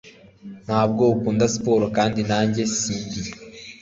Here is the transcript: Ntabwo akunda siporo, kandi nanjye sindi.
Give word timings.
Ntabwo 0.65 1.01
akunda 1.13 1.45
siporo, 1.53 1.85
kandi 1.97 2.19
nanjye 2.29 2.61
sindi. 2.77 3.21